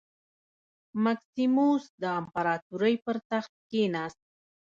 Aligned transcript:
مکسیموس 1.03 1.83
د 2.01 2.03
امپراتورۍ 2.19 2.95
پر 3.05 3.17
تخت 3.29 3.53
کېناست 3.69 4.21